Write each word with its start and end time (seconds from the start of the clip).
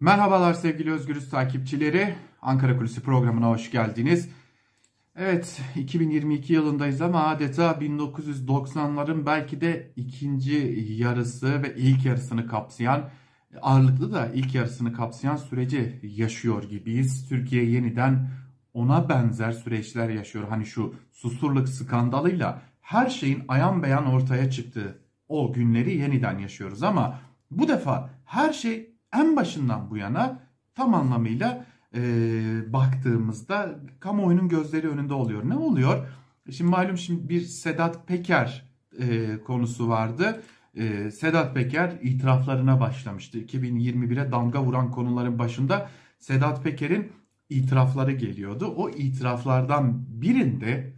Merhabalar 0.00 0.54
sevgili 0.54 0.92
Özgürüz 0.92 1.30
takipçileri. 1.30 2.14
Ankara 2.42 2.78
Kulisi 2.78 3.00
programına 3.00 3.48
hoş 3.48 3.70
geldiniz. 3.70 4.28
Evet 5.16 5.60
2022 5.76 6.52
yılındayız 6.52 7.00
ama 7.00 7.26
adeta 7.26 7.70
1990'ların 7.70 9.26
belki 9.26 9.60
de 9.60 9.92
ikinci 9.96 10.84
yarısı 10.88 11.62
ve 11.62 11.76
ilk 11.76 12.04
yarısını 12.04 12.46
kapsayan 12.46 13.10
ağırlıklı 13.62 14.12
da 14.12 14.26
ilk 14.34 14.54
yarısını 14.54 14.92
kapsayan 14.92 15.36
süreci 15.36 16.00
yaşıyor 16.02 16.62
gibiyiz. 16.62 17.28
Türkiye 17.28 17.64
yeniden 17.64 18.30
ona 18.74 19.08
benzer 19.08 19.52
süreçler 19.52 20.08
yaşıyor. 20.08 20.48
Hani 20.48 20.66
şu 20.66 20.94
susurluk 21.12 21.68
skandalıyla 21.68 22.62
her 22.80 23.10
şeyin 23.10 23.44
ayan 23.48 23.82
beyan 23.82 24.06
ortaya 24.06 24.50
çıktığı 24.50 24.98
o 25.28 25.52
günleri 25.52 25.96
yeniden 25.96 26.38
yaşıyoruz 26.38 26.82
ama 26.82 27.20
bu 27.50 27.68
defa 27.68 28.10
her 28.24 28.52
şey 28.52 28.95
en 29.16 29.36
başından 29.36 29.90
bu 29.90 29.96
yana 29.96 30.42
tam 30.74 30.94
anlamıyla 30.94 31.66
e, 31.94 32.00
baktığımızda 32.72 33.80
kamuoyunun 34.00 34.48
gözleri 34.48 34.88
önünde 34.88 35.14
oluyor. 35.14 35.48
Ne 35.48 35.56
oluyor? 35.56 36.08
Şimdi 36.50 36.70
malum 36.70 36.98
şimdi 36.98 37.28
bir 37.28 37.40
Sedat 37.40 38.08
Peker 38.08 38.64
e, 38.98 39.38
konusu 39.44 39.88
vardı. 39.88 40.42
E, 40.74 41.10
Sedat 41.10 41.54
Peker 41.54 41.98
itiraflarına 42.02 42.80
başlamıştı. 42.80 43.38
2021'e 43.38 44.32
damga 44.32 44.62
vuran 44.62 44.90
konuların 44.90 45.38
başında 45.38 45.90
Sedat 46.18 46.64
Peker'in 46.64 47.12
itirafları 47.48 48.12
geliyordu. 48.12 48.74
O 48.76 48.90
itiraflardan 48.90 50.04
birinde 50.08 50.92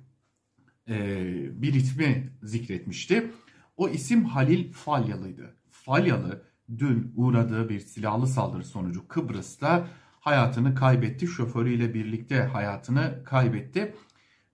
e, 0.89 0.93
bir 1.63 1.75
ismi 1.75 2.33
zikretmişti. 2.43 3.31
O 3.77 3.89
isim 3.89 4.25
Halil 4.25 4.73
Falyalı'ydı. 4.73 5.55
Falyalı 5.71 6.48
dün 6.79 7.13
uğradığı 7.17 7.69
bir 7.69 7.81
silahlı 7.81 8.27
saldırı 8.27 8.65
sonucu 8.65 9.09
Kıbrıs'ta 9.09 9.87
hayatını 10.21 10.75
kaybetti. 10.75 11.27
Şoförüyle 11.27 11.95
birlikte 11.95 12.43
hayatını 12.43 13.25
kaybetti. 13.25 13.95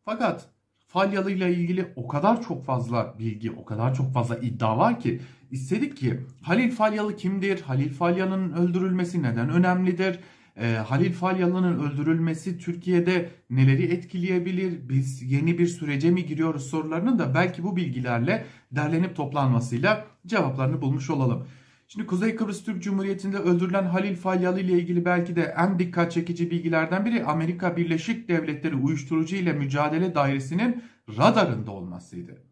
Fakat 0.04 0.48
Falyalı 0.86 1.30
ile 1.30 1.54
ilgili 1.54 1.92
o 1.96 2.08
kadar 2.08 2.42
çok 2.42 2.64
fazla 2.64 3.14
bilgi, 3.18 3.50
o 3.50 3.64
kadar 3.64 3.94
çok 3.94 4.12
fazla 4.12 4.36
iddia 4.36 4.78
var 4.78 5.00
ki 5.00 5.20
istedik 5.50 5.96
ki 5.96 6.20
Halil 6.42 6.70
Falyalı 6.70 7.16
kimdir? 7.16 7.60
Halil 7.60 7.92
Falyalı'nın 7.92 8.52
öldürülmesi 8.52 9.22
neden 9.22 9.48
önemlidir? 9.48 10.20
e, 10.56 10.76
Halil 10.76 11.12
Falyalı'nın 11.12 11.78
öldürülmesi 11.78 12.58
Türkiye'de 12.58 13.30
neleri 13.50 13.84
etkileyebilir? 13.84 14.88
Biz 14.88 15.32
yeni 15.32 15.58
bir 15.58 15.66
sürece 15.66 16.10
mi 16.10 16.26
giriyoruz 16.26 16.66
sorularının 16.66 17.18
da 17.18 17.34
belki 17.34 17.64
bu 17.64 17.76
bilgilerle 17.76 18.46
derlenip 18.72 19.16
toplanmasıyla 19.16 20.04
cevaplarını 20.26 20.82
bulmuş 20.82 21.10
olalım. 21.10 21.46
Şimdi 21.94 22.06
Kuzey 22.06 22.36
Kıbrıs 22.36 22.64
Türk 22.64 22.82
Cumhuriyeti'nde 22.82 23.38
öldürülen 23.38 23.84
Halil 23.84 24.16
Falyalı 24.16 24.60
ile 24.60 24.72
ilgili 24.72 25.04
belki 25.04 25.36
de 25.36 25.54
en 25.58 25.78
dikkat 25.78 26.12
çekici 26.12 26.50
bilgilerden 26.50 27.04
biri 27.04 27.24
Amerika 27.24 27.76
Birleşik 27.76 28.28
Devletleri 28.28 28.76
Uyuşturucu 28.76 29.36
ile 29.36 29.52
Mücadele 29.52 30.14
Dairesi'nin 30.14 30.82
radarında 31.18 31.70
olmasıydı. 31.70 32.42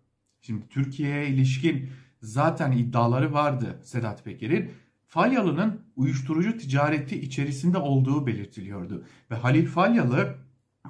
Şimdi 0.40 0.68
Türkiye'ye 0.68 1.28
ilişkin 1.28 1.90
zaten 2.20 2.72
iddiaları 2.72 3.32
vardı 3.32 3.78
Sedat 3.82 4.24
Peker'in. 4.24 4.70
Falyalı'nın 5.06 5.80
uyuşturucu 5.96 6.58
ticareti 6.58 7.20
içerisinde 7.20 7.78
olduğu 7.78 8.26
belirtiliyordu. 8.26 9.04
Ve 9.30 9.34
Halil 9.34 9.66
Falyalı 9.66 10.34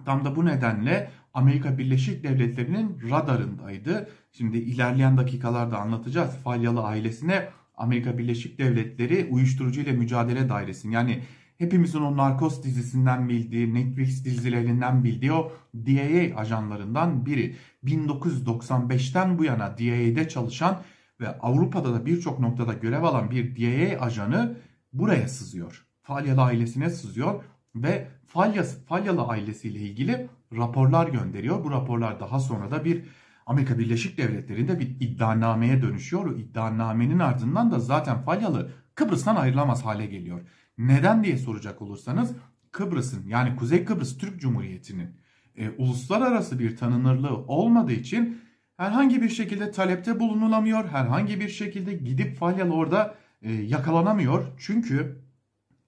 tam 0.05 0.25
da 0.25 0.37
bu 0.37 0.47
nedenle 0.47 1.11
Amerika 1.35 1.79
Birleşik 1.79 2.25
Devletleri'nin 2.25 3.11
radarındaydı. 3.11 4.09
Şimdi 4.33 4.59
ilerleyen 4.59 5.17
dakikalarda 5.17 5.79
anlatacağız. 5.79 6.37
Falyalı 6.37 6.83
ailesine 6.83 7.49
Amerika 7.75 8.19
Birleşik 8.19 8.59
Devletleri 8.59 9.29
Uyuşturucu 9.31 9.81
ile 9.81 9.93
Mücadele 9.93 10.49
Dairesi 10.49 10.89
yani 10.89 11.23
hepimizin 11.59 12.01
o 12.01 12.17
Narcos 12.17 12.63
dizisinden 12.63 13.29
bildiği, 13.29 13.75
Netflix 13.75 14.25
dizilerinden 14.25 15.05
bildiği 15.05 15.33
o 15.33 15.53
DEA 15.75 16.37
ajanlarından 16.37 17.27
biri. 17.27 17.57
1995'ten 17.85 19.39
bu 19.39 19.45
yana 19.45 19.79
DEA'de 19.79 20.29
çalışan 20.29 20.83
ve 21.21 21.39
Avrupa'da 21.39 21.95
da 21.95 22.07
birçok 22.07 22.41
noktada 22.41 22.73
görev 22.73 23.03
alan 23.03 23.31
bir 23.31 23.57
DEA 23.57 24.01
ajanı 24.01 24.57
buraya 24.93 25.29
sızıyor. 25.29 25.87
Falyalı 26.03 26.43
ailesine 26.43 26.91
sızıyor 26.91 27.45
ve 27.75 28.09
Falya, 28.27 28.63
Falyalı 28.63 29.23
ailesiyle 29.23 29.79
ilgili 29.79 30.29
raporlar 30.57 31.09
gönderiyor. 31.09 31.65
Bu 31.65 31.71
raporlar 31.71 32.21
daha 32.21 32.41
sonra 32.41 32.71
da 32.71 32.85
bir 32.85 33.05
Amerika 33.47 33.79
Birleşik 33.79 34.19
Devletleri'nde 34.19 34.81
bir 34.81 34.87
iddianameye 35.01 35.83
dönüşüyor. 35.83 36.27
O 36.27 36.37
iddianamenin 36.37 37.19
ardından 37.19 37.71
da 37.71 37.81
zaten 37.81 38.23
Falyalı 38.23 38.71
Kıbrıs'tan 38.95 39.37
ayrılamaz 39.37 39.85
hale 39.85 40.07
geliyor. 40.07 40.41
Neden 40.79 41.25
diye 41.25 41.39
soracak 41.39 41.83
olursanız 41.83 42.33
Kıbrıs'ın 42.73 43.27
yani 43.27 43.57
Kuzey 43.57 43.85
Kıbrıs 43.85 44.19
Türk 44.19 44.41
Cumhuriyeti'nin 44.41 45.17
e, 45.57 45.71
uluslararası 45.71 46.59
bir 46.59 46.77
tanınırlığı 46.77 47.37
olmadığı 47.37 47.93
için 47.93 48.41
herhangi 48.77 49.23
bir 49.23 49.29
şekilde 49.29 49.71
talepte 49.71 50.21
bulunulamıyor. 50.21 50.85
Herhangi 50.89 51.41
bir 51.41 51.49
şekilde 51.49 51.93
gidip 51.93 52.37
Falyalı 52.37 52.75
orada 52.75 53.15
e, 53.43 53.53
yakalanamıyor. 53.53 54.45
Çünkü 54.59 55.23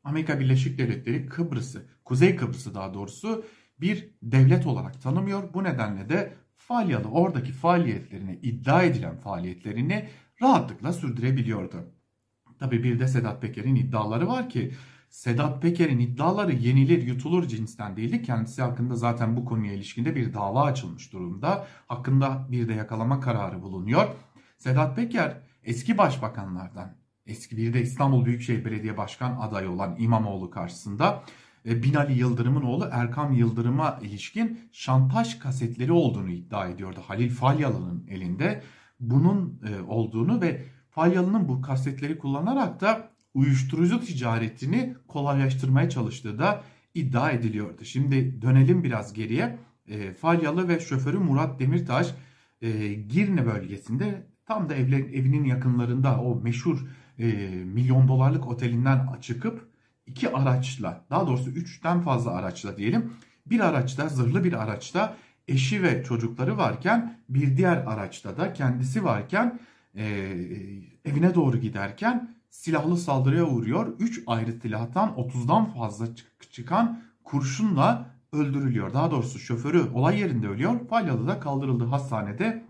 Amerika 0.04 0.40
Birleşik 0.40 0.78
Devletleri 0.78 1.26
Kıbrıs'ı, 1.26 1.86
Kuzey 2.04 2.36
Kıbrıs'ı 2.36 2.74
daha 2.74 2.94
doğrusu 2.94 3.44
bir 3.80 4.10
devlet 4.22 4.66
olarak 4.66 5.02
tanımıyor. 5.02 5.54
Bu 5.54 5.64
nedenle 5.64 6.08
de 6.08 6.32
Falyalı 6.56 7.08
oradaki 7.08 7.52
faaliyetlerini, 7.52 8.38
iddia 8.42 8.82
edilen 8.82 9.16
faaliyetlerini 9.16 10.08
rahatlıkla 10.42 10.92
sürdürebiliyordu. 10.92 11.76
Tabi 12.58 12.84
bir 12.84 12.98
de 12.98 13.08
Sedat 13.08 13.42
Peker'in 13.42 13.76
iddiaları 13.76 14.28
var 14.28 14.48
ki 14.48 14.74
Sedat 15.10 15.62
Peker'in 15.62 15.98
iddiaları 15.98 16.52
yenilir 16.52 17.02
yutulur 17.02 17.48
cinsten 17.48 17.96
değildi. 17.96 18.22
Kendisi 18.22 18.62
hakkında 18.62 18.96
zaten 18.96 19.36
bu 19.36 19.44
konuya 19.44 19.72
ilişkinde 19.72 20.16
bir 20.16 20.34
dava 20.34 20.64
açılmış 20.64 21.12
durumda. 21.12 21.66
Hakkında 21.86 22.46
bir 22.50 22.68
de 22.68 22.74
yakalama 22.74 23.20
kararı 23.20 23.62
bulunuyor. 23.62 24.08
Sedat 24.58 24.96
Peker 24.96 25.40
eski 25.64 25.98
başbakanlardan, 25.98 26.96
eski 27.26 27.56
bir 27.56 27.72
de 27.74 27.82
İstanbul 27.82 28.24
Büyükşehir 28.24 28.64
Belediye 28.64 28.96
Başkan 28.96 29.40
adayı 29.40 29.70
olan 29.70 29.96
İmamoğlu 29.98 30.50
karşısında 30.50 31.22
Binali 31.64 32.18
Yıldırım'ın 32.18 32.62
oğlu 32.62 32.88
Erkam 32.92 33.32
Yıldırım'a 33.32 33.98
ilişkin 34.02 34.60
şantaj 34.72 35.38
kasetleri 35.38 35.92
olduğunu 35.92 36.30
iddia 36.30 36.68
ediyordu. 36.68 37.00
Halil 37.06 37.30
Falyalı'nın 37.30 38.06
elinde 38.08 38.62
bunun 39.00 39.60
e, 39.68 39.80
olduğunu 39.82 40.40
ve 40.40 40.64
Falyalı'nın 40.90 41.48
bu 41.48 41.62
kasetleri 41.62 42.18
kullanarak 42.18 42.80
da 42.80 43.10
uyuşturucu 43.34 44.00
ticaretini 44.00 44.96
kolaylaştırmaya 45.08 45.90
çalıştığı 45.90 46.38
da 46.38 46.62
iddia 46.94 47.30
ediliyordu. 47.30 47.84
Şimdi 47.84 48.42
dönelim 48.42 48.84
biraz 48.84 49.12
geriye. 49.12 49.58
E, 49.88 50.12
Falyalı 50.12 50.68
ve 50.68 50.80
şoförü 50.80 51.18
Murat 51.18 51.60
Demirtaş 51.60 52.14
e, 52.62 52.94
Girne 52.94 53.46
bölgesinde 53.46 54.26
tam 54.46 54.68
da 54.68 54.74
evle, 54.74 54.96
evinin 54.96 55.44
yakınlarında 55.44 56.20
o 56.20 56.40
meşhur 56.40 56.86
e, 57.18 57.24
milyon 57.64 58.08
dolarlık 58.08 58.46
otelinden 58.46 59.20
çıkıp 59.20 59.73
iki 60.06 60.32
araçla 60.32 61.04
daha 61.10 61.26
doğrusu 61.26 61.50
üçten 61.50 62.00
fazla 62.00 62.30
araçla 62.30 62.76
diyelim 62.76 63.12
bir 63.46 63.60
araçta 63.60 64.08
zırhlı 64.08 64.44
bir 64.44 64.52
araçta 64.62 65.16
eşi 65.48 65.82
ve 65.82 66.04
çocukları 66.04 66.58
varken 66.58 67.18
bir 67.28 67.56
diğer 67.56 67.76
araçta 67.76 68.36
da 68.36 68.52
kendisi 68.52 69.04
varken 69.04 69.60
e, 69.96 70.04
evine 71.04 71.34
doğru 71.34 71.56
giderken 71.56 72.34
silahlı 72.50 72.96
saldırıya 72.96 73.44
uğruyor. 73.44 73.94
3 73.98 74.22
ayrı 74.26 74.52
silahtan 74.52 75.08
30'dan 75.08 75.64
fazla 75.74 76.06
çıkan 76.50 77.02
kurşunla 77.24 78.10
öldürülüyor. 78.32 78.94
Daha 78.94 79.10
doğrusu 79.10 79.38
şoförü 79.38 79.90
olay 79.94 80.20
yerinde 80.20 80.48
ölüyor. 80.48 80.88
Falyalı 80.88 81.26
da 81.26 81.40
kaldırıldığı 81.40 81.86
hastanede 81.86 82.64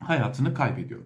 hayatını 0.00 0.54
kaybediyor. 0.54 1.00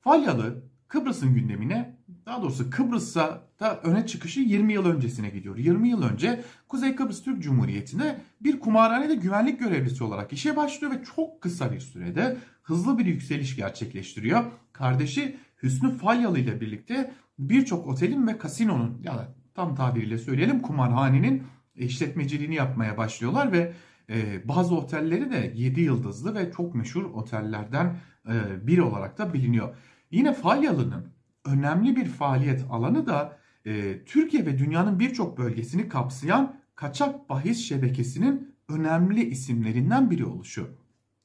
Falyalı 0.00 0.62
Kıbrıs'ın 0.88 1.34
gündemine 1.34 1.93
daha 2.26 2.42
doğrusu 2.42 2.70
Kıbrıs'a 2.70 3.42
da 3.60 3.80
öne 3.80 4.06
çıkışı 4.06 4.40
20 4.40 4.72
yıl 4.72 4.86
öncesine 4.86 5.30
gidiyor. 5.30 5.56
20 5.56 5.88
yıl 5.88 6.02
önce 6.02 6.44
Kuzey 6.68 6.96
Kıbrıs 6.96 7.22
Türk 7.22 7.42
Cumhuriyeti'nde 7.42 8.20
bir 8.40 8.60
kumarhanede 8.60 9.14
güvenlik 9.14 9.60
görevlisi 9.60 10.04
olarak 10.04 10.32
işe 10.32 10.56
başlıyor 10.56 10.92
ve 10.92 11.04
çok 11.16 11.40
kısa 11.40 11.72
bir 11.72 11.80
sürede 11.80 12.36
hızlı 12.62 12.98
bir 12.98 13.06
yükseliş 13.06 13.56
gerçekleştiriyor. 13.56 14.44
Kardeşi 14.72 15.36
Hüsnü 15.62 15.96
Falyalı 15.96 16.38
ile 16.38 16.60
birlikte 16.60 17.14
birçok 17.38 17.86
otelin 17.86 18.26
ve 18.26 18.38
kasinonun 18.38 19.00
ya 19.02 19.14
da 19.14 19.34
tam 19.54 19.74
tabiriyle 19.74 20.18
söyleyelim 20.18 20.60
kumarhanenin 20.60 21.42
işletmeciliğini 21.74 22.54
yapmaya 22.54 22.96
başlıyorlar 22.96 23.52
ve 23.52 23.72
e, 24.10 24.48
bazı 24.48 24.74
otelleri 24.74 25.30
de 25.30 25.52
7 25.54 25.80
yıldızlı 25.80 26.34
ve 26.34 26.52
çok 26.52 26.74
meşhur 26.74 27.04
otellerden 27.04 27.96
e, 28.28 28.66
biri 28.66 28.82
olarak 28.82 29.18
da 29.18 29.34
biliniyor. 29.34 29.76
Yine 30.10 30.32
Falyalı'nın 30.32 31.13
önemli 31.44 31.96
bir 31.96 32.06
faaliyet 32.06 32.64
alanı 32.70 33.06
da 33.06 33.38
e, 33.64 34.04
Türkiye 34.04 34.46
ve 34.46 34.58
dünyanın 34.58 34.98
birçok 34.98 35.38
bölgesini 35.38 35.88
kapsayan 35.88 36.56
kaçak 36.74 37.28
bahis 37.30 37.58
şebekesinin 37.64 38.54
önemli 38.68 39.24
isimlerinden 39.24 40.10
biri 40.10 40.24
oluşu. 40.24 40.68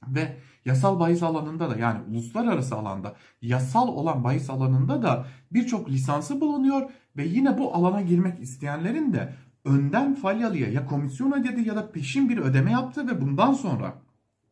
Ve 0.07 0.37
yasal 0.65 0.99
bahis 0.99 1.23
alanında 1.23 1.69
da 1.69 1.77
yani 1.77 1.99
uluslararası 2.09 2.75
alanda 2.75 3.15
yasal 3.41 3.87
olan 3.87 4.23
bahis 4.23 4.49
alanında 4.49 5.03
da 5.03 5.25
birçok 5.53 5.89
lisansı 5.89 6.41
bulunuyor 6.41 6.89
ve 7.17 7.25
yine 7.25 7.57
bu 7.57 7.75
alana 7.75 8.01
girmek 8.01 8.39
isteyenlerin 8.39 9.13
de 9.13 9.33
önden 9.65 10.15
Falyalı'ya 10.15 10.69
ya 10.69 10.85
komisyon 10.85 11.31
ödedi 11.31 11.67
ya 11.67 11.75
da 11.75 11.91
peşin 11.91 12.29
bir 12.29 12.37
ödeme 12.37 12.71
yaptı 12.71 13.07
ve 13.07 13.21
bundan 13.21 13.53
sonra 13.53 13.93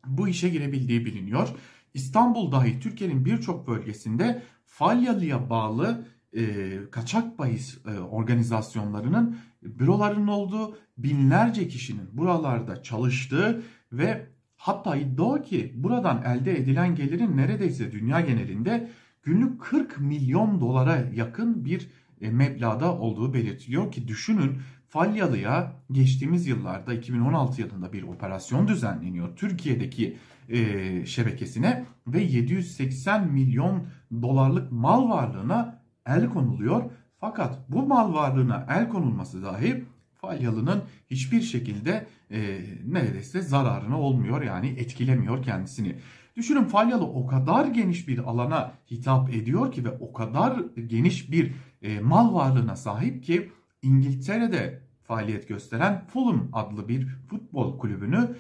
bu 0.07 0.27
işe 0.27 0.49
girebildiği 0.49 1.05
biliniyor. 1.05 1.49
İstanbul 1.97 2.51
dahi 2.51 2.79
Türkiye'nin 2.79 3.25
birçok 3.25 3.67
bölgesinde 3.67 4.43
Falyalı'ya 4.65 5.49
bağlı 5.49 6.05
e, 6.33 6.43
kaçak 6.91 7.39
bahis 7.39 7.77
e, 7.85 7.99
organizasyonlarının 7.99 9.37
bürolarının 9.61 10.27
olduğu 10.27 10.77
binlerce 10.97 11.67
kişinin 11.67 12.09
buralarda 12.13 12.83
çalıştığı 12.83 13.63
ve 13.91 14.27
hatta 14.57 14.95
iddia 14.95 15.41
ki 15.41 15.73
buradan 15.75 16.23
elde 16.23 16.57
edilen 16.57 16.95
gelirin 16.95 17.37
neredeyse 17.37 17.91
dünya 17.91 18.21
genelinde 18.21 18.89
günlük 19.23 19.61
40 19.61 19.99
milyon 19.99 20.61
dolara 20.61 20.97
yakın 21.13 21.65
bir 21.65 21.87
e, 22.21 22.29
meblağda 22.29 22.97
olduğu 22.97 23.33
belirtiliyor 23.33 23.91
ki 23.91 24.07
düşünün 24.07 24.57
Falyalı'ya 24.87 25.73
geçtiğimiz 25.91 26.47
yıllarda 26.47 26.93
2016 26.93 27.61
yılında 27.61 27.93
bir 27.93 28.03
operasyon 28.03 28.67
düzenleniyor. 28.67 29.35
Türkiye'deki 29.35 30.17
e, 30.49 31.05
şebekesine 31.05 31.85
ve 32.07 32.21
780 32.21 33.31
milyon 33.31 33.87
dolarlık 34.21 34.71
mal 34.71 35.09
varlığına 35.09 35.81
el 36.05 36.29
konuluyor. 36.29 36.83
Fakat 37.19 37.59
bu 37.69 37.87
mal 37.87 38.13
varlığına 38.13 38.65
el 38.69 38.89
konulması 38.89 39.43
dahi 39.43 39.85
Falyalı'nın 40.13 40.83
hiçbir 41.11 41.41
şekilde 41.41 42.07
e, 42.31 42.59
neredeyse 42.85 43.41
zararına 43.41 43.99
olmuyor 43.99 44.41
yani 44.41 44.67
etkilemiyor 44.67 45.43
kendisini. 45.43 45.95
Düşünün 46.35 46.63
Falyalı 46.63 47.05
o 47.05 47.27
kadar 47.27 47.65
geniş 47.65 48.07
bir 48.07 48.19
alana 48.19 48.71
hitap 48.91 49.29
ediyor 49.29 49.71
ki 49.71 49.85
ve 49.85 49.89
o 49.89 50.13
kadar 50.13 50.59
geniş 50.87 51.31
bir 51.31 51.51
e, 51.81 51.99
mal 51.99 52.33
varlığına 52.33 52.75
sahip 52.75 53.23
ki 53.23 53.51
İngiltere'de 53.81 54.86
faaliyet 55.07 55.47
gösteren 55.47 56.05
Fulham 56.07 56.49
adlı 56.53 56.87
bir 56.87 57.07
futbol 57.29 57.79
kulübünü 57.79 58.35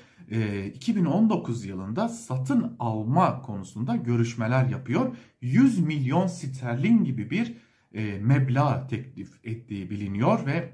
2019 0.75 1.65
e, 1.65 1.67
yılında 1.67 2.09
satın 2.09 2.75
alma 2.79 3.41
konusunda 3.41 3.95
görüşmeler 3.95 4.65
yapıyor. 4.65 5.15
100 5.41 5.79
milyon 5.79 6.27
sterlin 6.27 7.03
gibi 7.03 7.29
bir 7.29 7.57
e, 7.93 8.19
meblağ 8.19 8.87
teklif 8.87 9.45
ettiği 9.45 9.89
biliniyor 9.89 10.45
ve 10.45 10.73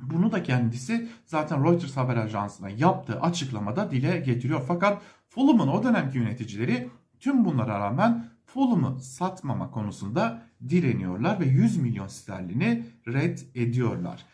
bunu 0.00 0.32
da 0.32 0.42
kendisi 0.42 1.08
zaten 1.26 1.64
Reuters 1.64 1.96
haber 1.96 2.16
ajansına 2.16 2.70
yaptığı 2.70 3.20
açıklamada 3.20 3.90
dile 3.90 4.18
getiriyor. 4.18 4.62
Fakat 4.68 5.02
Fulham'ın 5.28 5.68
o 5.68 5.82
dönemki 5.82 6.18
yöneticileri 6.18 6.88
tüm 7.20 7.44
bunlara 7.44 7.80
rağmen 7.80 8.28
Fulham'ı 8.46 9.00
satmama 9.00 9.70
konusunda 9.70 10.42
direniyorlar 10.68 11.40
ve 11.40 11.44
100 11.44 11.76
milyon 11.76 12.06
sterlini 12.06 12.86
red 13.08 13.38
ediyorlar. 13.54 14.24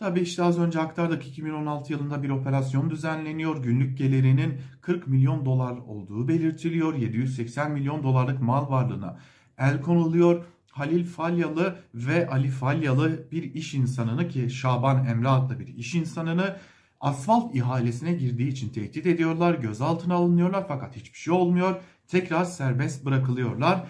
Tabi 0.00 0.20
işte 0.20 0.42
az 0.42 0.58
önce 0.58 0.80
aktardık 0.80 1.26
2016 1.26 1.92
yılında 1.92 2.22
bir 2.22 2.30
operasyon 2.30 2.90
düzenleniyor. 2.90 3.62
Günlük 3.62 3.98
gelirinin 3.98 4.60
40 4.80 5.06
milyon 5.06 5.44
dolar 5.44 5.76
olduğu 5.76 6.28
belirtiliyor. 6.28 6.94
780 6.94 7.72
milyon 7.72 8.02
dolarlık 8.02 8.40
mal 8.40 8.70
varlığına 8.70 9.18
el 9.58 9.80
konuluyor. 9.80 10.44
Halil 10.70 11.06
Falyalı 11.06 11.76
ve 11.94 12.28
Ali 12.28 12.48
Falyalı 12.48 13.30
bir 13.32 13.54
iş 13.54 13.74
insanını 13.74 14.28
ki 14.28 14.50
Şaban 14.50 15.06
Emre 15.06 15.28
adlı 15.28 15.58
bir 15.58 15.68
iş 15.68 15.94
insanını 15.94 16.56
asfalt 17.00 17.54
ihalesine 17.54 18.12
girdiği 18.12 18.48
için 18.48 18.68
tehdit 18.68 19.06
ediyorlar. 19.06 19.54
Gözaltına 19.54 20.14
alınıyorlar 20.14 20.64
fakat 20.68 20.96
hiçbir 20.96 21.18
şey 21.18 21.32
olmuyor. 21.32 21.80
Tekrar 22.08 22.44
serbest 22.44 23.04
bırakılıyorlar. 23.04 23.84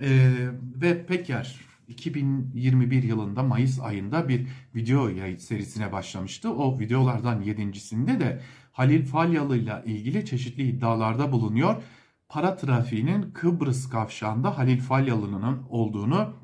Ee, 0.00 0.30
ve 0.82 1.06
Peker 1.06 1.60
2021 1.88 3.02
yılında 3.02 3.42
Mayıs 3.42 3.80
ayında 3.80 4.28
bir 4.28 4.46
video 4.74 5.08
yayın 5.08 5.36
serisine 5.36 5.92
başlamıştı. 5.92 6.54
O 6.54 6.78
videolardan 6.78 7.42
yedincisinde 7.42 8.20
de 8.20 8.40
Halil 8.72 9.06
Falyalı 9.06 9.56
ile 9.56 9.82
ilgili 9.86 10.26
çeşitli 10.26 10.62
iddialarda 10.62 11.32
bulunuyor. 11.32 11.82
Para 12.28 12.56
trafiğinin 12.56 13.30
Kıbrıs 13.30 13.88
kavşağında 13.88 14.58
Halil 14.58 14.80
Falyalı'nın 14.80 15.62
olduğunu 15.68 16.34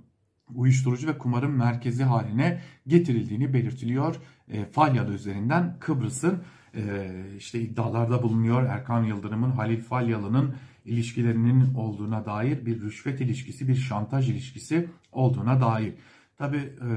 uyuşturucu 0.55 1.09
ve 1.09 1.19
kumarın 1.19 1.51
merkezi 1.51 2.05
haline 2.05 2.63
getirildiğini 2.87 3.55
belirtiliyor. 3.55 4.17
E, 4.49 4.65
Falyalı 4.65 5.15
üzerinden 5.15 5.77
Kıbrıs'ın 5.81 6.43
e, 6.75 7.11
işte 7.37 7.61
iddialarda 7.61 8.23
bulunuyor. 8.23 8.63
Erkan 8.63 9.05
Yıldırım'ın 9.05 9.51
Halil 9.51 9.81
Falyalı'nın 9.81 10.55
ilişkilerinin 10.85 11.75
olduğuna 11.75 12.25
dair 12.27 12.67
bir 12.67 12.81
rüşvet 12.81 13.21
ilişkisi, 13.21 13.69
bir 13.69 13.75
şantaj 13.75 14.31
ilişkisi 14.31 14.89
olduğuna 15.13 15.61
dair. 15.61 15.95
Tabi 16.37 16.57
e, 16.57 16.89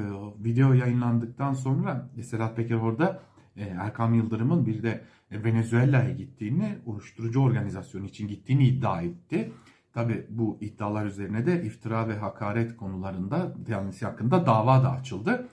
video 0.43 0.73
yayınlandıktan 0.73 1.53
sonra 1.53 2.09
Sedat 2.21 2.55
Peker 2.55 2.75
orada 2.75 3.21
e, 3.57 3.63
Erkan 3.63 4.13
Yıldırım'ın 4.13 4.65
bir 4.65 4.83
de 4.83 5.03
Venezuela'ya 5.31 6.11
gittiğini, 6.11 6.75
uyuşturucu 6.85 7.41
organizasyonu 7.41 8.05
için 8.05 8.27
gittiğini 8.27 8.67
iddia 8.67 9.01
etti. 9.01 9.51
Tabi 9.93 10.25
bu 10.29 10.57
iddialar 10.61 11.05
üzerine 11.05 11.45
de 11.45 11.63
iftira 11.63 12.07
ve 12.07 12.17
hakaret 12.17 12.77
konularında 12.77 13.53
kendisi 13.67 14.05
hakkında 14.05 14.45
dava 14.45 14.83
da 14.83 14.91
açıldı. 14.91 15.47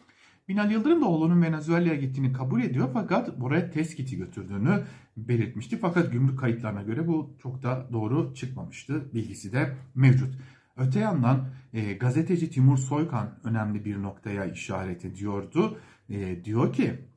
Binali 0.51 0.73
Yıldırım 0.73 1.03
da 1.03 1.07
oğlunun 1.07 1.43
Venezuela'ya 1.43 1.95
gittiğini 1.95 2.33
kabul 2.33 2.63
ediyor 2.63 2.91
fakat 2.93 3.41
buraya 3.41 3.71
test 3.71 3.95
kiti 3.95 4.17
götürdüğünü 4.17 4.85
belirtmişti. 5.17 5.79
Fakat 5.79 6.13
gümrük 6.13 6.39
kayıtlarına 6.39 6.83
göre 6.83 7.09
bu 7.09 7.37
çok 7.43 7.63
da 7.63 7.89
doğru 7.93 8.35
çıkmamıştı. 8.35 9.15
Bilgisi 9.15 9.53
de 9.53 9.77
mevcut. 9.95 10.35
Öte 10.77 11.01
yandan 11.01 11.49
e, 11.73 11.93
gazeteci 11.93 12.51
Timur 12.51 12.77
Soykan 12.77 13.39
önemli 13.45 13.85
bir 13.85 14.03
noktaya 14.03 14.45
işaret 14.45 15.05
ediyordu. 15.05 15.79
E, 16.09 16.45
diyor 16.45 16.73
ki 16.73 17.09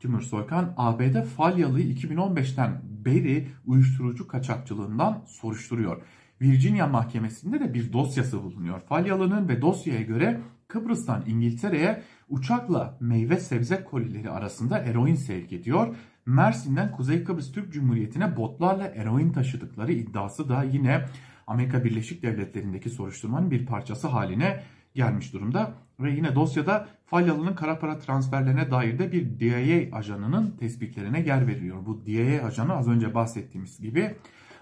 Timur 0.00 0.20
Soykan 0.20 0.74
ABD 0.76 1.24
Falyalı'yı 1.24 1.94
2015'ten 1.94 2.82
beri 3.04 3.48
uyuşturucu 3.66 4.28
kaçakçılığından 4.28 5.24
soruşturuyor. 5.26 6.02
Virginia 6.40 6.86
mahkemesinde 6.86 7.60
de 7.60 7.74
bir 7.74 7.92
dosyası 7.92 8.42
bulunuyor. 8.42 8.80
Falyalı'nın 8.80 9.48
ve 9.48 9.62
dosyaya 9.62 10.02
göre 10.02 10.40
Kıbrıs'tan 10.68 11.24
İngiltere'ye 11.26 12.02
uçakla 12.28 12.96
meyve 13.00 13.36
sebze 13.36 13.84
kolileri 13.84 14.30
arasında 14.30 14.78
eroin 14.78 15.14
sevk 15.14 15.52
ediyor. 15.52 15.96
Mersin'den 16.26 16.92
Kuzey 16.92 17.24
Kıbrıs 17.24 17.52
Türk 17.52 17.72
Cumhuriyeti'ne 17.72 18.36
botlarla 18.36 18.86
eroin 18.86 19.32
taşıdıkları 19.32 19.92
iddiası 19.92 20.48
da 20.48 20.62
yine 20.62 21.04
Amerika 21.46 21.84
Birleşik 21.84 22.22
Devletleri'ndeki 22.22 22.90
soruşturmanın 22.90 23.50
bir 23.50 23.66
parçası 23.66 24.08
haline 24.08 24.62
gelmiş 24.94 25.32
durumda. 25.32 25.74
Ve 26.00 26.10
yine 26.10 26.34
dosyada 26.34 26.88
Falyalı'nın 27.06 27.54
kara 27.54 27.78
para 27.78 27.98
transferlerine 27.98 28.70
dair 28.70 28.98
de 28.98 29.12
bir 29.12 29.40
DIA 29.40 29.96
ajanının 29.96 30.56
tespitlerine 30.60 31.20
yer 31.20 31.46
veriyor. 31.46 31.86
Bu 31.86 32.06
DIA 32.06 32.46
ajanı 32.46 32.76
az 32.76 32.88
önce 32.88 33.14
bahsettiğimiz 33.14 33.80
gibi 33.80 34.14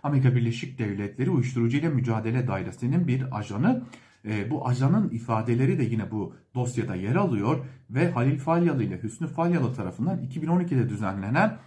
Amerika 0.03 0.35
Birleşik 0.35 0.79
Devletleri 0.79 1.31
Uyuşturucu 1.31 1.77
ile 1.79 1.89
Mücadele 1.89 2.49
Dairesi'nin 2.49 3.09
bir 3.09 3.39
ajanı. 3.39 3.83
E, 4.25 4.51
bu 4.51 4.69
ajanın 4.69 5.11
ifadeleri 5.11 5.79
de 5.79 5.85
yine 5.85 6.11
bu 6.11 6.35
dosyada 6.55 6.95
yer 6.95 7.15
alıyor 7.15 7.65
ve 7.91 8.11
Halil 8.11 8.39
Falyalı 8.39 8.85
ile 8.85 9.03
Hüsnü 9.03 9.27
Falyalı 9.27 9.75
tarafından 9.75 10.19
2012'de 10.19 10.89
düzenlenen 10.89 11.59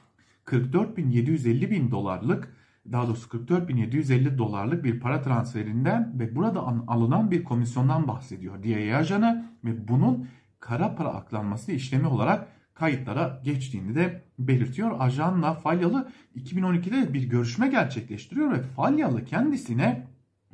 44.750 0.46 1.70
bin 1.70 1.91
dolarlık 1.91 2.56
daha 2.91 3.08
doğrusu 3.08 3.29
44.750 3.29 4.38
dolarlık 4.38 4.84
bir 4.84 5.00
para 5.00 5.22
transferinden 5.22 6.20
ve 6.20 6.36
burada 6.36 6.68
alınan 6.88 7.32
bir 7.32 7.44
komisyondan 7.44 8.08
bahsediyor 8.08 8.63
DIA 8.63 8.98
ajanı 8.98 9.46
ve 9.65 9.88
bunun 9.88 10.27
kara 10.60 10.96
para 10.96 11.10
aklanması 11.10 11.72
işlemi 11.72 12.08
olarak 12.08 12.48
kayıtlara 12.74 13.41
geçtiğini 13.44 13.96
de 13.96 14.24
belirtiyor. 14.39 14.91
Ajanla 15.00 15.53
Falyalı 15.53 16.10
2012'de 16.36 17.13
bir 17.13 17.24
görüşme 17.24 17.68
gerçekleştiriyor 17.68 18.51
ve 18.51 18.62
Falyalı 18.62 19.25
kendisine 19.25 20.08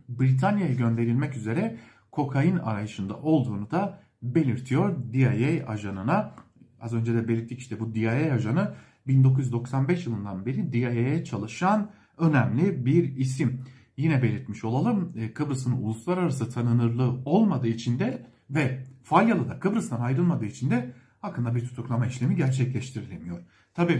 Britanya'ya 0.10 0.74
gönderilmek 0.74 1.38
üzere 1.38 1.78
kokain 2.12 2.58
arayışında 2.58 3.18
olduğunu 3.18 3.72
da 3.72 4.00
belirtiyor 4.22 4.96
DIA 5.14 5.68
ajanına. 5.68 6.32
Az 6.82 6.94
önce 6.94 7.14
de 7.14 7.28
belirttik 7.28 7.60
işte 7.60 7.80
bu 7.80 7.96
DIA 7.96 8.34
ajanı 8.34 8.74
1995 9.08 10.06
yılından 10.06 10.46
beri 10.46 10.74
DIA'ya 10.74 11.24
çalışan 11.24 11.92
önemli 12.18 12.86
bir 12.86 13.16
isim. 13.18 13.62
Yine 13.98 14.24
belirtmiş 14.24 14.64
olalım 14.64 15.14
e, 15.16 15.34
Kıbrıs'ın 15.34 15.72
uluslararası 15.72 16.50
tanınırlığı 16.50 17.22
olmadığı 17.26 17.68
için 17.68 18.00
de 18.00 18.26
ve 18.50 18.84
Falyalı 19.04 19.50
da 19.50 19.60
Kıbrıs'tan 19.60 20.02
ayrılmadığı 20.02 20.46
için 20.46 20.70
de 20.70 20.94
hakkında 21.22 21.56
bir 21.56 21.68
tutuklama 21.68 22.08
işlemi 22.08 22.36
gerçekleştirilemiyor. 22.36 23.40
Tabi 23.74 23.94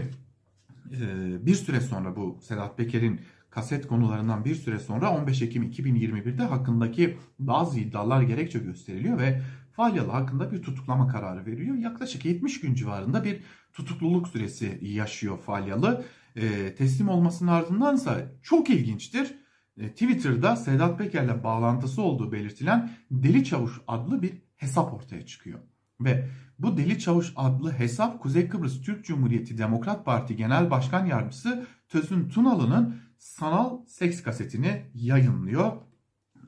e, 0.92 1.46
bir 1.46 1.54
süre 1.54 1.80
sonra 1.80 2.16
bu 2.16 2.38
Sedat 2.42 2.76
Peker'in 2.76 3.20
kaset 3.56 3.86
konularından 3.86 4.44
bir 4.44 4.54
süre 4.54 4.78
sonra 4.78 5.12
15 5.12 5.42
Ekim 5.42 5.62
2021'de 5.62 6.42
hakkındaki 6.42 7.16
bazı 7.38 7.80
iddialar 7.80 8.22
gerekçe 8.22 8.58
gösteriliyor 8.58 9.18
ve 9.18 9.42
Falyalı 9.72 10.10
hakkında 10.10 10.52
bir 10.52 10.62
tutuklama 10.62 11.08
kararı 11.08 11.46
veriliyor. 11.46 11.76
Yaklaşık 11.76 12.24
70 12.24 12.60
gün 12.60 12.74
civarında 12.74 13.24
bir 13.24 13.40
tutukluluk 13.72 14.28
süresi 14.28 14.78
yaşıyor 14.82 15.38
Falyalı. 15.38 16.04
E, 16.36 16.74
teslim 16.74 17.08
olmasının 17.08 17.50
ardındansa 17.50 18.32
çok 18.42 18.70
ilginçtir. 18.70 19.34
E, 19.80 19.88
Twitter'da 19.88 20.56
Sedat 20.56 20.98
Peker'le 20.98 21.44
bağlantısı 21.44 22.02
olduğu 22.02 22.32
belirtilen 22.32 22.90
Deli 23.10 23.44
Çavuş 23.44 23.80
adlı 23.88 24.22
bir 24.22 24.32
hesap 24.56 24.94
ortaya 24.94 25.26
çıkıyor. 25.26 25.58
Ve 26.00 26.28
bu 26.58 26.76
Deli 26.76 26.98
Çavuş 26.98 27.32
adlı 27.36 27.72
hesap 27.72 28.20
Kuzey 28.22 28.48
Kıbrıs 28.48 28.82
Türk 28.82 29.04
Cumhuriyeti 29.04 29.58
Demokrat 29.58 30.04
Parti 30.04 30.36
Genel 30.36 30.70
Başkan 30.70 31.06
Yardımcısı 31.06 31.66
Tözün 31.88 32.28
Tunalı'nın 32.28 33.05
sanal 33.18 33.86
seks 33.86 34.22
kasetini 34.22 34.82
yayınlıyor. 34.94 35.72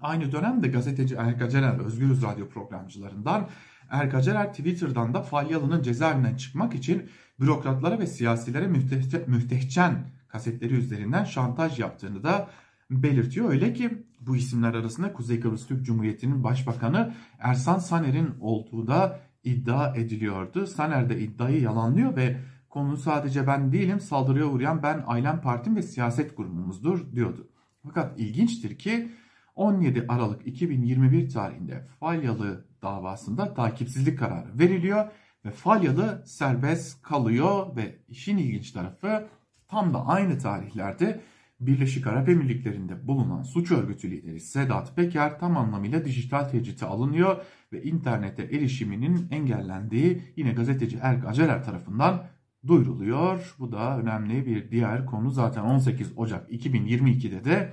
Aynı 0.00 0.32
dönemde 0.32 0.68
gazeteci 0.68 1.14
Erka 1.14 1.48
Cener 1.48 1.78
Özgürüz 1.78 2.22
Radyo 2.22 2.48
programcılarından 2.48 3.48
Erka 3.90 4.22
Cener 4.22 4.50
Twitter'dan 4.52 5.14
da 5.14 5.22
Falyalı'nın 5.22 5.82
cezaevinden 5.82 6.36
çıkmak 6.36 6.74
için 6.74 7.10
bürokratlara 7.40 7.98
ve 7.98 8.06
siyasilere 8.06 8.66
mühte 8.66 9.24
müstehcen 9.26 10.10
kasetleri 10.28 10.74
üzerinden 10.74 11.24
şantaj 11.24 11.78
yaptığını 11.78 12.24
da 12.24 12.48
belirtiyor. 12.90 13.50
Öyle 13.50 13.72
ki 13.72 14.06
bu 14.20 14.36
isimler 14.36 14.74
arasında 14.74 15.12
Kuzey 15.12 15.40
Kıbrıs 15.40 15.66
Türk 15.66 15.86
Cumhuriyeti'nin 15.86 16.44
Başbakanı 16.44 17.14
Ersan 17.38 17.78
Saner'in 17.78 18.30
olduğu 18.40 18.86
da 18.86 19.20
iddia 19.44 19.96
ediliyordu. 19.96 20.66
Saner 20.66 21.08
de 21.08 21.20
iddiayı 21.20 21.62
yalanlıyor 21.62 22.16
ve 22.16 22.40
konu 22.78 22.96
sadece 22.96 23.46
ben 23.46 23.72
değilim 23.72 24.00
saldırıya 24.00 24.46
uğrayan 24.46 24.82
ben 24.82 25.04
ailem 25.06 25.40
partim 25.40 25.76
ve 25.76 25.82
siyaset 25.82 26.36
grubumuzdur 26.36 27.12
diyordu. 27.12 27.48
Fakat 27.86 28.20
ilginçtir 28.20 28.78
ki 28.78 29.12
17 29.54 30.04
Aralık 30.08 30.46
2021 30.46 31.30
tarihinde 31.30 31.86
Falyalı 32.00 32.64
davasında 32.82 33.54
takipsizlik 33.54 34.18
kararı 34.18 34.58
veriliyor 34.58 35.08
ve 35.44 35.50
Falyalı 35.50 36.22
serbest 36.26 37.02
kalıyor 37.02 37.76
ve 37.76 37.98
işin 38.08 38.38
ilginç 38.38 38.70
tarafı 38.70 39.28
tam 39.68 39.94
da 39.94 40.06
aynı 40.06 40.38
tarihlerde 40.38 41.20
Birleşik 41.60 42.06
Arap 42.06 42.28
Emirlikleri'nde 42.28 43.06
bulunan 43.06 43.42
suç 43.42 43.70
örgütü 43.70 44.10
lideri 44.10 44.40
Sedat 44.40 44.96
Peker 44.96 45.38
tam 45.38 45.56
anlamıyla 45.56 46.04
dijital 46.04 46.44
tecrite 46.44 46.86
alınıyor 46.86 47.44
ve 47.72 47.82
internete 47.82 48.42
erişiminin 48.42 49.28
engellendiği 49.30 50.22
yine 50.36 50.52
gazeteci 50.52 50.98
Erk 51.02 51.26
Acerer 51.26 51.64
tarafından 51.64 52.26
duyuruluyor. 52.66 53.54
Bu 53.58 53.72
da 53.72 53.98
önemli 53.98 54.46
bir 54.46 54.70
diğer 54.70 55.06
konu. 55.06 55.30
Zaten 55.30 55.62
18 55.62 56.12
Ocak 56.16 56.50
2022'de 56.52 57.44
de 57.44 57.72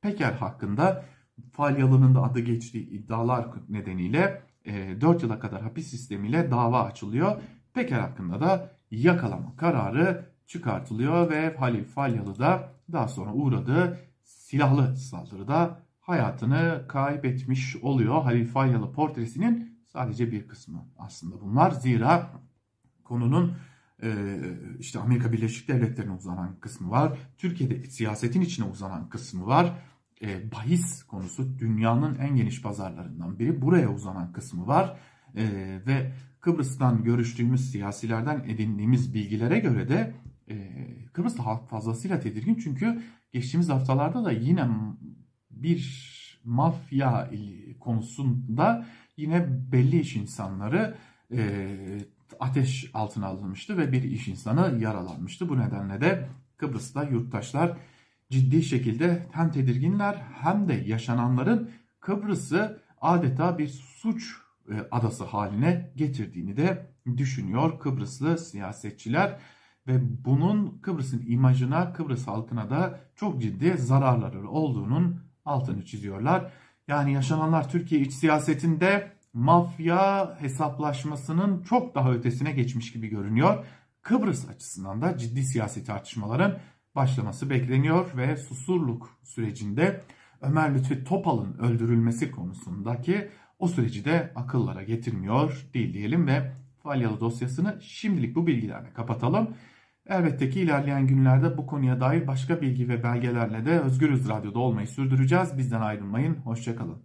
Peker 0.00 0.32
hakkında 0.32 1.04
Falyalı'nın 1.52 2.14
da 2.14 2.22
adı 2.22 2.40
geçtiği 2.40 2.88
iddialar 2.88 3.46
nedeniyle 3.68 4.42
4 5.00 5.22
yıla 5.22 5.38
kadar 5.38 5.62
hapis 5.62 5.86
sistemiyle 5.86 6.50
dava 6.50 6.84
açılıyor. 6.84 7.40
Peker 7.74 8.00
hakkında 8.00 8.40
da 8.40 8.70
yakalama 8.90 9.56
kararı 9.56 10.30
çıkartılıyor 10.46 11.30
ve 11.30 11.56
Halil 11.56 11.84
Falyalı 11.84 12.38
da 12.38 12.72
daha 12.92 13.08
sonra 13.08 13.32
uğradığı 13.32 13.98
silahlı 14.22 14.96
saldırıda 14.96 15.78
hayatını 16.00 16.84
kaybetmiş 16.88 17.76
oluyor. 17.76 18.22
Halil 18.22 18.46
Falyalı 18.46 18.92
portresinin 18.92 19.78
sadece 19.86 20.32
bir 20.32 20.48
kısmı 20.48 20.88
aslında 20.98 21.40
bunlar. 21.40 21.70
Zira 21.70 22.30
konunun 23.04 23.48
e, 23.48 23.54
işte 24.78 24.98
Amerika 24.98 25.32
Birleşik 25.32 25.68
Devletleri'ne 25.68 26.12
uzanan 26.12 26.60
kısmı 26.60 26.90
var. 26.90 27.18
Türkiye'de 27.38 27.84
siyasetin 27.84 28.40
içine 28.40 28.66
uzanan 28.66 29.08
kısmı 29.08 29.46
var. 29.46 29.72
E, 30.22 30.52
bahis 30.52 31.02
konusu 31.02 31.58
dünyanın 31.58 32.18
en 32.18 32.36
geniş 32.36 32.62
pazarlarından 32.62 33.38
biri. 33.38 33.62
Buraya 33.62 33.94
uzanan 33.94 34.32
kısmı 34.32 34.66
var. 34.66 34.98
E, 35.36 35.44
ve 35.86 36.12
Kıbrıs'tan 36.40 37.04
görüştüğümüz 37.04 37.70
siyasilerden 37.70 38.44
edindiğimiz 38.46 39.14
bilgilere 39.14 39.58
göre 39.58 39.88
de 39.88 40.14
e, 40.48 40.84
Kıbrıs'ta 41.12 41.46
halk 41.46 41.68
fazlasıyla 41.68 42.20
tedirgin 42.20 42.54
çünkü 42.54 43.02
geçtiğimiz 43.32 43.68
haftalarda 43.68 44.24
da 44.24 44.32
yine 44.32 44.68
bir 45.50 46.06
mafya 46.44 47.30
konusunda 47.80 48.86
yine 49.16 49.46
belli 49.72 50.00
iş 50.00 50.16
insanları 50.16 50.96
e, 51.32 51.68
ateş 52.40 52.90
altına 52.94 53.26
alınmıştı 53.26 53.78
ve 53.78 53.92
bir 53.92 54.02
iş 54.02 54.28
insanı 54.28 54.82
yaralanmıştı. 54.82 55.48
Bu 55.48 55.58
nedenle 55.58 56.00
de 56.00 56.28
Kıbrıs'ta 56.56 57.02
yurttaşlar 57.02 57.76
ciddi 58.30 58.62
şekilde 58.62 59.26
hem 59.32 59.50
tedirginler 59.50 60.14
hem 60.14 60.68
de 60.68 60.74
yaşananların 60.74 61.70
Kıbrıs'ı 62.00 62.82
adeta 63.00 63.58
bir 63.58 63.68
suç 63.68 64.34
e, 64.70 64.74
adası 64.90 65.24
haline 65.24 65.92
getirdiğini 65.96 66.56
de 66.56 66.86
düşünüyor 67.16 67.80
Kıbrıslı 67.80 68.38
siyasetçiler 68.38 69.38
ve 69.86 70.24
bunun 70.24 70.78
Kıbrıs'ın 70.78 71.24
imajına, 71.26 71.92
Kıbrıs 71.92 72.26
halkına 72.26 72.70
da 72.70 73.00
çok 73.16 73.42
ciddi 73.42 73.78
zararları 73.78 74.50
olduğunun 74.50 75.20
altını 75.44 75.84
çiziyorlar. 75.84 76.52
Yani 76.88 77.12
yaşananlar 77.12 77.70
Türkiye 77.70 78.00
iç 78.00 78.12
siyasetinde 78.12 79.15
mafya 79.36 80.36
hesaplaşmasının 80.40 81.62
çok 81.62 81.94
daha 81.94 82.12
ötesine 82.12 82.52
geçmiş 82.52 82.92
gibi 82.92 83.08
görünüyor. 83.08 83.64
Kıbrıs 84.02 84.48
açısından 84.48 85.02
da 85.02 85.18
ciddi 85.18 85.44
siyasi 85.44 85.84
tartışmaların 85.84 86.58
başlaması 86.94 87.50
bekleniyor 87.50 88.16
ve 88.16 88.36
Susurluk 88.36 89.18
sürecinde 89.22 90.00
Ömer 90.40 90.74
Lütfi 90.74 91.04
Topal'ın 91.04 91.58
öldürülmesi 91.58 92.30
konusundaki 92.30 93.30
o 93.58 93.68
süreci 93.68 94.04
de 94.04 94.32
akıllara 94.34 94.82
getirmiyor 94.82 95.66
değil 95.74 95.94
diyelim 95.94 96.26
ve 96.26 96.52
Falyalı 96.82 97.20
dosyasını 97.20 97.78
şimdilik 97.82 98.36
bu 98.36 98.46
bilgilerle 98.46 98.92
kapatalım. 98.92 99.54
Elbette 100.06 100.50
ki 100.50 100.60
ilerleyen 100.60 101.06
günlerde 101.06 101.58
bu 101.58 101.66
konuya 101.66 102.00
dair 102.00 102.26
başka 102.26 102.60
bilgi 102.60 102.88
ve 102.88 103.02
belgelerle 103.02 103.66
de 103.66 103.80
Özgürüz 103.80 104.28
Radyo'da 104.28 104.58
olmayı 104.58 104.88
sürdüreceğiz. 104.88 105.58
Bizden 105.58 105.80
ayrılmayın, 105.80 106.34
hoşçakalın. 106.34 107.02